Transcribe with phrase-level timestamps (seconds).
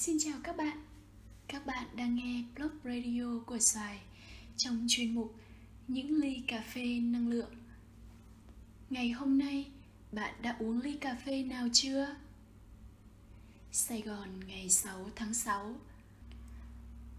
[0.00, 0.84] Xin chào các bạn.
[1.48, 4.00] Các bạn đang nghe blog radio của Xoài
[4.56, 5.34] Trong chuyên mục
[5.88, 7.54] Những ly cà phê năng lượng.
[8.90, 9.70] Ngày hôm nay,
[10.12, 12.16] bạn đã uống ly cà phê nào chưa?
[13.72, 15.74] Sài Gòn, ngày 6 tháng 6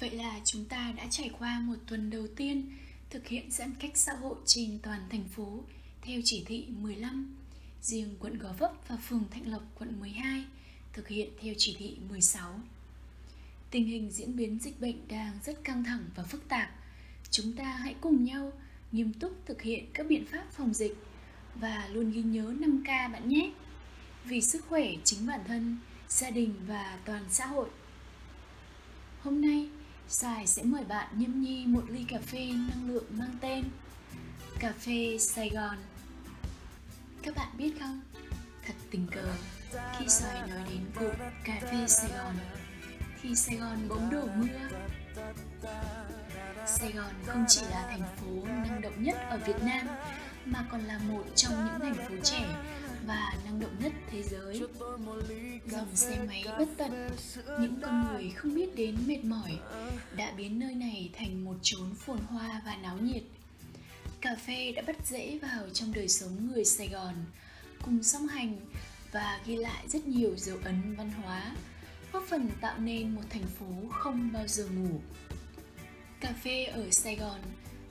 [0.00, 2.72] Vậy là chúng ta đã trải qua một tuần đầu tiên
[3.10, 5.64] thực hiện giãn cách xã hội trên toàn thành phố
[6.02, 7.36] theo chỉ thị 15
[7.82, 10.44] Riêng quận Gò Vấp và phường Thạnh Lộc, quận 12
[10.92, 12.60] thực hiện theo chỉ thị 16.
[13.70, 16.70] Tình hình diễn biến dịch bệnh đang rất căng thẳng và phức tạp.
[17.30, 18.52] Chúng ta hãy cùng nhau
[18.92, 20.96] nghiêm túc thực hiện các biện pháp phòng dịch
[21.54, 23.52] và luôn ghi nhớ 5K bạn nhé.
[24.24, 25.78] Vì sức khỏe chính bản thân,
[26.08, 27.68] gia đình và toàn xã hội.
[29.20, 29.68] Hôm nay,
[30.08, 33.64] Sài sẽ mời bạn nhâm nhi một ly cà phê năng lượng mang tên
[34.58, 35.76] Cà phê Sài Gòn.
[37.22, 38.00] Các bạn biết không,
[38.66, 39.34] thật tình cờ
[39.98, 42.34] khi Sài nói đến cụm cà phê Sài Gòn
[43.22, 44.68] thì Sài Gòn bỗng đổ mưa.
[46.66, 49.86] Sài Gòn không chỉ là thành phố năng động nhất ở Việt Nam
[50.44, 52.46] mà còn là một trong những thành phố trẻ
[53.06, 54.62] và năng động nhất thế giới.
[55.66, 57.10] Dòng xe máy bất tận,
[57.60, 59.58] những con người không biết đến mệt mỏi
[60.16, 63.22] đã biến nơi này thành một chốn phồn hoa và náo nhiệt.
[64.20, 67.14] Cà phê đã bắt dễ vào trong đời sống người Sài Gòn,
[67.82, 68.60] cùng song hành
[69.12, 71.56] và ghi lại rất nhiều dấu ấn văn hóa,
[72.12, 75.00] góp phần tạo nên một thành phố không bao giờ ngủ.
[76.20, 77.40] Cà phê ở Sài Gòn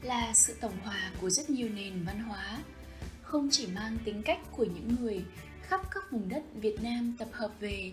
[0.02, 2.60] là sự tổng hòa của rất nhiều nền văn hóa,
[3.24, 5.26] không chỉ mang tính cách của những người
[5.62, 7.92] khắp các vùng đất Việt Nam tập hợp về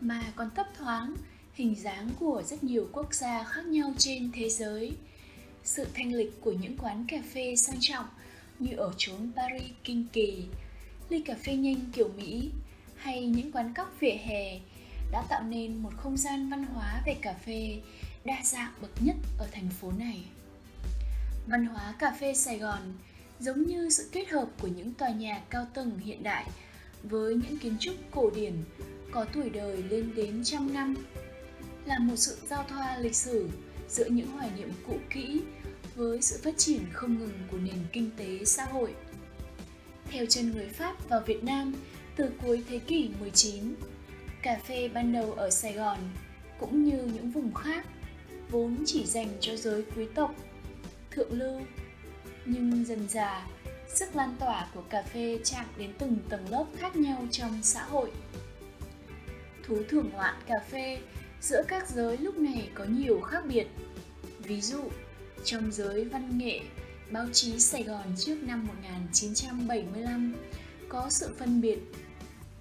[0.00, 1.14] mà còn thấp thoáng
[1.54, 4.92] hình dáng của rất nhiều quốc gia khác nhau trên thế giới.
[5.64, 8.06] Sự thanh lịch của những quán cà phê sang trọng
[8.58, 10.44] như ở chốn Paris kinh kỳ,
[11.08, 12.50] ly cà phê nhanh kiểu Mỹ
[12.98, 14.60] hay những quán cóc vỉa hè
[15.12, 17.80] đã tạo nên một không gian văn hóa về cà phê
[18.24, 20.24] đa dạng bậc nhất ở thành phố này.
[21.46, 22.80] Văn hóa cà phê Sài Gòn
[23.40, 26.46] giống như sự kết hợp của những tòa nhà cao tầng hiện đại
[27.02, 28.52] với những kiến trúc cổ điển
[29.10, 30.94] có tuổi đời lên đến trăm năm,
[31.84, 33.48] là một sự giao thoa lịch sử
[33.88, 35.40] giữa những hoài niệm cũ kỹ
[35.94, 38.94] với sự phát triển không ngừng của nền kinh tế xã hội.
[40.10, 41.74] Theo chân người Pháp vào Việt Nam
[42.18, 43.74] từ cuối thế kỷ 19,
[44.42, 45.98] cà phê ban đầu ở Sài Gòn
[46.58, 47.86] cũng như những vùng khác
[48.50, 50.34] vốn chỉ dành cho giới quý tộc,
[51.10, 51.60] thượng lưu.
[52.44, 53.46] Nhưng dần dà,
[53.88, 57.82] sức lan tỏa của cà phê chạm đến từng tầng lớp khác nhau trong xã
[57.82, 58.10] hội.
[59.66, 60.98] Thú thưởng ngoạn cà phê
[61.40, 63.66] giữa các giới lúc này có nhiều khác biệt.
[64.38, 64.82] Ví dụ,
[65.44, 66.60] trong giới văn nghệ,
[67.10, 70.34] báo chí Sài Gòn trước năm 1975
[70.88, 71.78] có sự phân biệt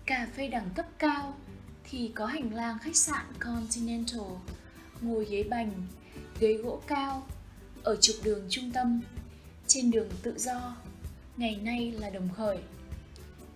[0.07, 1.38] cà phê đẳng cấp cao
[1.84, 4.22] thì có hành lang khách sạn Continental,
[5.01, 5.72] ngồi ghế bành,
[6.40, 7.28] ghế gỗ cao
[7.84, 9.01] ở trục đường trung tâm,
[9.67, 10.78] trên đường tự do,
[11.38, 12.57] ngày nay là đồng khởi.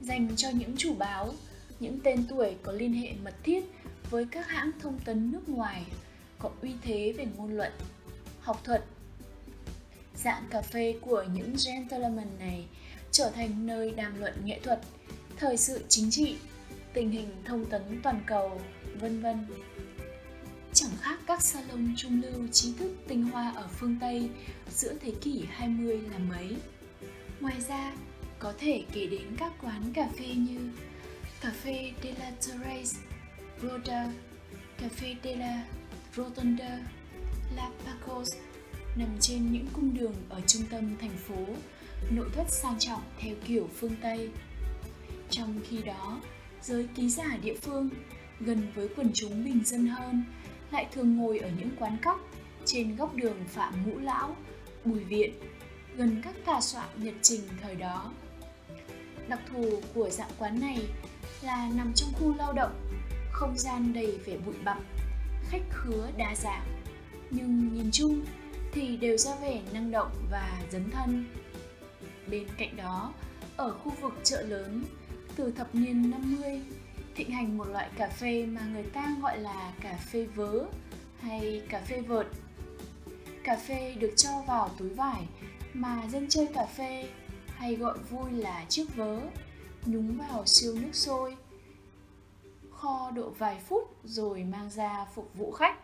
[0.02, 1.34] Dành cho những chủ báo,
[1.80, 3.64] những tên tuổi có liên hệ mật thiết
[4.10, 5.84] với các hãng thông tấn nước ngoài,
[6.40, 7.72] có uy thế về ngôn luận,
[8.42, 8.84] học thuật.
[10.16, 12.66] Dạng cà phê của những gentleman này
[13.12, 14.80] trở thành nơi đàm luận nghệ thuật,
[15.42, 16.36] thời sự chính trị,
[16.94, 18.62] tình hình thông tấn toàn cầu,
[19.00, 19.46] vân vân.
[20.74, 24.30] Chẳng khác các salon trung lưu trí thức tinh hoa ở phương Tây
[24.70, 26.56] giữa thế kỷ 20 là mấy.
[27.40, 27.94] Ngoài ra,
[28.40, 30.60] có thể kể đến các quán cà phê như
[31.42, 32.98] Cà phê de la Terrace,
[33.62, 34.14] Roda,
[34.78, 35.64] Cà phê de la
[36.16, 36.80] Rotonda,
[37.56, 38.30] La Pacos
[38.96, 41.46] nằm trên những cung đường ở trung tâm thành phố,
[42.10, 44.30] nội thất sang trọng theo kiểu phương Tây.
[45.32, 46.20] Trong khi đó,
[46.62, 47.90] giới ký giả địa phương
[48.40, 50.24] gần với quần chúng bình dân hơn
[50.72, 52.20] lại thường ngồi ở những quán cóc
[52.66, 54.36] trên góc đường Phạm Ngũ Lão,
[54.86, 55.34] Bùi Viện,
[55.96, 58.12] gần các tòa soạn nhật trình thời đó.
[59.28, 60.80] Đặc thù của dạng quán này
[61.42, 62.72] là nằm trong khu lao động,
[63.32, 64.80] không gian đầy vẻ bụi bặm,
[65.50, 66.66] khách khứa đa dạng,
[67.30, 68.26] nhưng nhìn chung
[68.72, 71.26] thì đều ra vẻ năng động và dấn thân.
[72.28, 73.14] Bên cạnh đó,
[73.58, 74.84] ở khu vực chợ lớn,
[75.42, 76.62] từ thập niên 50,
[77.16, 80.66] thịnh hành một loại cà phê mà người ta gọi là cà phê vớ
[81.20, 82.28] hay cà phê vợt.
[83.44, 85.28] Cà phê được cho vào túi vải
[85.74, 87.10] mà dân chơi cà phê
[87.48, 89.20] hay gọi vui là chiếc vớ,
[89.86, 91.36] nhúng vào siêu nước sôi,
[92.72, 95.78] kho độ vài phút rồi mang ra phục vụ khách.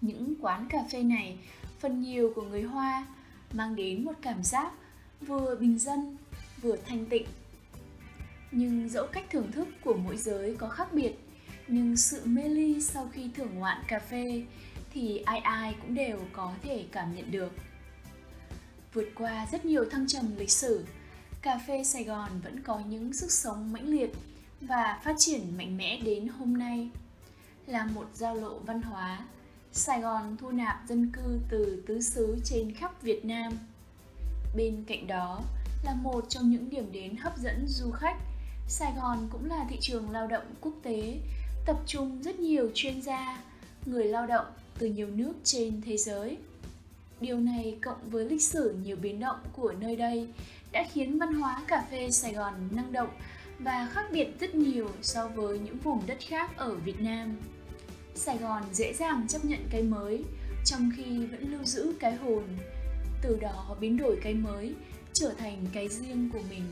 [0.00, 1.38] Những quán cà phê này
[1.78, 3.06] phần nhiều của người Hoa
[3.52, 4.72] mang đến một cảm giác
[5.20, 6.16] vừa bình dân
[6.62, 7.26] vừa thanh tịnh
[8.52, 11.12] nhưng dẫu cách thưởng thức của mỗi giới có khác biệt,
[11.68, 14.42] nhưng sự mê ly sau khi thưởng ngoạn cà phê
[14.92, 17.52] thì ai ai cũng đều có thể cảm nhận được.
[18.94, 20.84] Vượt qua rất nhiều thăng trầm lịch sử,
[21.42, 24.12] cà phê sài gòn vẫn có những sức sống mãnh liệt
[24.60, 26.90] và phát triển mạnh mẽ đến hôm nay.
[27.66, 29.26] Là một giao lộ văn hóa,
[29.72, 33.52] sài gòn thu nạp dân cư từ tứ xứ trên khắp việt nam.
[34.56, 35.42] Bên cạnh đó
[35.84, 38.16] là một trong những điểm đến hấp dẫn du khách
[38.70, 41.18] sài gòn cũng là thị trường lao động quốc tế,
[41.66, 43.42] tập trung rất nhiều chuyên gia,
[43.86, 44.46] người lao động
[44.78, 46.36] từ nhiều nước trên thế giới.
[47.20, 50.28] Điều này cộng với lịch sử nhiều biến động của nơi đây
[50.72, 53.08] đã khiến văn hóa cà phê sài gòn năng động
[53.58, 57.36] và khác biệt rất nhiều so với những vùng đất khác ở việt nam.
[58.14, 60.24] Sài gòn dễ dàng chấp nhận cái mới
[60.64, 62.44] trong khi vẫn lưu giữ cái hồn,
[63.22, 64.74] từ đó biến đổi cái mới
[65.12, 66.62] trở thành cái riêng của mình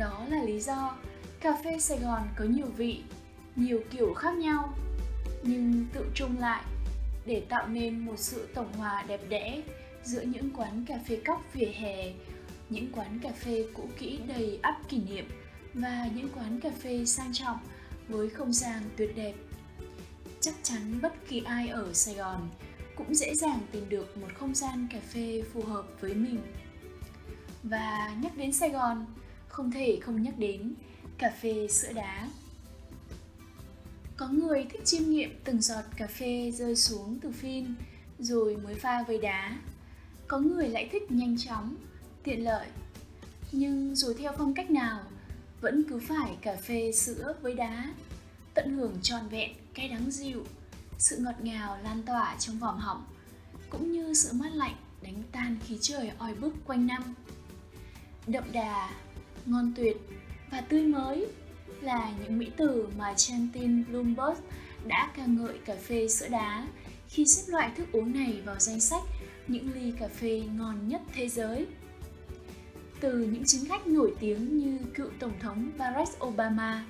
[0.00, 0.96] đó là lý do
[1.40, 3.02] cà phê sài gòn có nhiều vị,
[3.56, 4.74] nhiều kiểu khác nhau,
[5.42, 6.62] nhưng tự chung lại
[7.26, 9.62] để tạo nên một sự tổng hòa đẹp đẽ
[10.04, 12.12] giữa những quán cà phê cóc vỉa hè,
[12.70, 15.28] những quán cà phê cũ kỹ đầy ắp kỷ niệm
[15.74, 17.58] và những quán cà phê sang trọng
[18.08, 19.34] với không gian tuyệt đẹp.
[20.40, 22.48] Chắc chắn bất kỳ ai ở sài gòn
[22.96, 26.40] cũng dễ dàng tìm được một không gian cà phê phù hợp với mình.
[27.62, 29.06] Và nhắc đến sài gòn
[29.60, 30.74] không thể không nhắc đến,
[31.18, 32.28] cà phê sữa đá.
[34.16, 37.74] Có người thích chiêm nghiệm từng giọt cà phê rơi xuống từ phin
[38.18, 39.58] rồi mới pha với đá.
[40.28, 41.76] Có người lại thích nhanh chóng,
[42.22, 42.66] tiện lợi.
[43.52, 45.00] Nhưng dù theo phong cách nào,
[45.60, 47.94] vẫn cứ phải cà phê sữa với đá,
[48.54, 50.44] tận hưởng tròn vẹn cay đắng dịu,
[50.98, 53.04] sự ngọt ngào lan tỏa trong vòm họng,
[53.70, 57.14] cũng như sự mát lạnh đánh tan khí trời oi bức quanh năm.
[58.26, 58.90] Đậm đà
[59.46, 59.96] ngon tuyệt.
[60.50, 61.26] Và tươi mới
[61.80, 64.40] là những mỹ từ mà Chantin Bloomberg
[64.86, 66.66] đã ca ngợi cà phê sữa đá.
[67.08, 69.02] Khi xếp loại thức uống này vào danh sách
[69.48, 71.66] những ly cà phê ngon nhất thế giới.
[73.00, 76.86] Từ những chính khách nổi tiếng như cựu Tổng thống Barack Obama,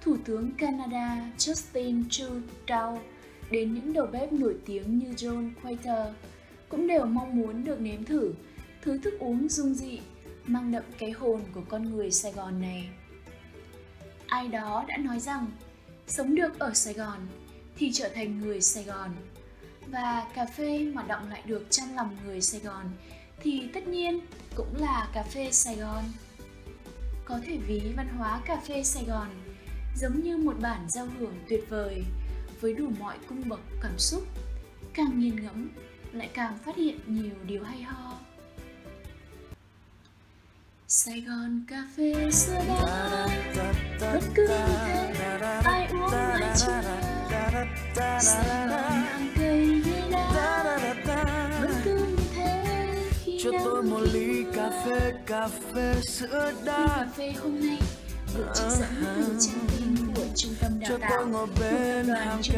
[0.00, 3.02] Thủ tướng Canada Justin Trudeau
[3.50, 6.14] đến những đầu bếp nổi tiếng như John Quater
[6.68, 8.32] cũng đều mong muốn được nếm thử.
[8.82, 9.98] Thứ thức uống dung dị
[10.50, 12.88] mang đậm cái hồn của con người Sài Gòn này.
[14.26, 15.46] Ai đó đã nói rằng
[16.06, 17.18] sống được ở Sài Gòn
[17.76, 19.10] thì trở thành người Sài Gòn
[19.86, 22.84] và cà phê mà động lại được trong lòng người Sài Gòn
[23.42, 24.20] thì tất nhiên
[24.56, 26.04] cũng là cà phê Sài Gòn.
[27.24, 29.28] Có thể ví văn hóa cà phê Sài Gòn
[29.96, 32.04] giống như một bản giao hưởng tuyệt vời
[32.60, 34.22] với đủ mọi cung bậc cảm xúc,
[34.94, 35.70] càng nghiền ngẫm
[36.12, 38.19] lại càng phát hiện nhiều điều hay ho.
[40.92, 43.26] Sài Gòn cà phê xưa đá
[44.00, 45.14] Bất cứ thế
[45.64, 46.82] ai uống ai chưa
[48.20, 50.78] Sài Gòn hàng cây ghế đá
[51.62, 52.64] Bất cứ như thế
[53.24, 56.86] khi cho tôi một ly cà phê cà phê sữa đá.
[56.86, 57.78] Cà phê hôm nay
[58.34, 62.06] được trích dẫn từ trang tin của trung tâm đào tạo tôi ngồi thuộc bên
[62.06, 62.54] đoàn hàng Trung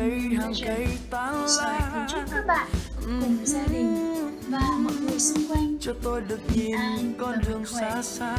[0.64, 1.48] cây tâm hàng Vision.
[1.48, 2.68] Xoài kính chúc các bạn
[3.04, 4.14] cùng gia đình
[4.48, 5.78] và mọi người xung quanh.
[5.80, 8.36] Cho tôi được nhìn an con đường xa xa.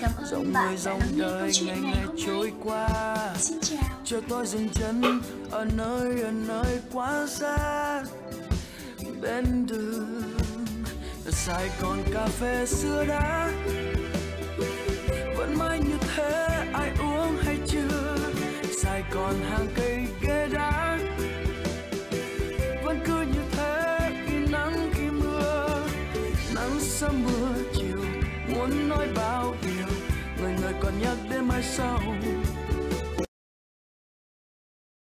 [0.00, 3.16] Cảm ơn dòng bạn người đã dòng đời ngày ngày trôi qua.
[3.38, 3.78] Xin chào.
[4.04, 8.02] Cho tôi dừng chân ở nơi ở nơi quá xa.
[9.20, 10.22] Bên đường
[11.30, 13.50] Sài Gòn cà phê xưa như
[16.18, 18.16] thế ai uống hay chưa?
[18.82, 20.98] Sài Gòn hàng cây ghế đá
[22.84, 25.86] vẫn cứ như thế khi nắng, khi mưa.
[26.54, 28.04] Nắng sớm mưa, chiều
[28.48, 29.86] muốn nói bao điều.
[30.40, 32.00] Người người còn nhắc đến mai sau.